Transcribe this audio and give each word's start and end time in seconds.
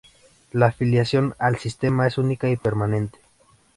La 0.51 0.65
afiliación 0.65 1.35
al 1.37 1.59
Sistema 1.59 2.07
es 2.07 2.17
única 2.17 2.49
y 2.49 2.57
permanente. 2.57 3.19